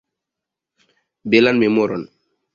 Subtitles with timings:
[1.31, 2.03] Belan memoron!